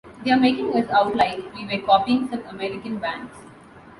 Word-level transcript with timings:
They're 0.25 0.35
making 0.39 0.75
us 0.75 0.89
out 0.89 1.15
like 1.15 1.53
we 1.53 1.63
were 1.67 1.85
copying 1.85 2.27
some 2.27 2.43
American 2.47 2.97
bands. 2.97 3.37